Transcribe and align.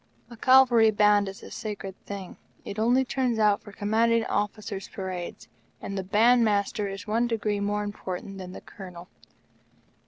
A 0.31 0.35
Cavalry 0.35 0.89
Band 0.89 1.29
is 1.29 1.43
a 1.43 1.51
sacred 1.51 1.95
thing. 2.07 2.37
It 2.65 2.79
only 2.79 3.05
turns 3.05 3.37
out 3.37 3.61
for 3.61 3.71
Commanding 3.71 4.25
Officers' 4.25 4.87
parades, 4.87 5.47
and 5.79 5.95
the 5.95 6.01
Band 6.03 6.43
Master 6.43 6.87
is 6.87 7.05
one 7.05 7.27
degree 7.27 7.59
more 7.59 7.83
important 7.83 8.39
than 8.39 8.51
the 8.51 8.61
Colonel. 8.61 9.09